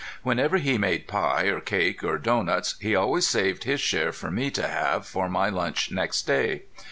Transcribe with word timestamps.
Whenever 0.23 0.57
he 0.57 0.79
made 0.79 1.07
pie 1.07 1.43
or 1.43 1.59
cake 1.59 2.03
or 2.03 2.17
doughnuts 2.17 2.73
he 2.81 2.95
always 2.95 3.27
saved 3.27 3.65
his 3.65 3.79
share 3.79 4.11
for 4.11 4.31
me 4.31 4.49
to 4.49 4.67
have 4.67 5.05
for 5.05 5.29
my 5.29 5.47
lunch 5.47 5.91
next 5.91 6.23
day. 6.25 6.63